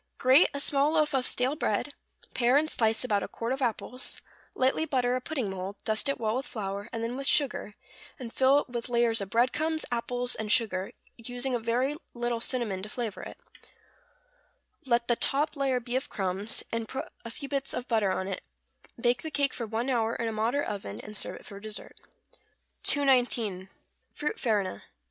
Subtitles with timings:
[0.13, 1.93] = Grate a small loaf of stale bread;
[2.33, 4.19] pare and slice about a quart of apples;
[4.55, 7.75] lightly butter a pudding mould, dust it well with flour, and then with sugar,
[8.17, 12.39] and fill it with layers of bread crumbs, apples, and sugar, using a very little
[12.41, 13.37] cinnamon to flavor it;
[14.87, 18.27] let the top layer be of crumbs, and put a few bits of butter on
[18.27, 18.41] it;
[18.99, 21.99] bake the cake for one hour in a moderate oven; and serve it for dessert.
[22.81, 23.69] 219.
[24.15, 24.81] =Fruit Farina.